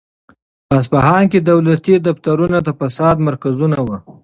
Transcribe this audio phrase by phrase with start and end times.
[0.67, 3.97] په اصفهان کې دولتي دفترونه د فساد مرکزونه وو.